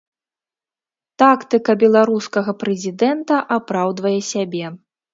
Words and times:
Тактыка 1.25 1.71
беларускага 1.85 2.57
прэзідэнта 2.65 3.35
апраўдвае 3.61 4.19
сябе. 4.35 4.65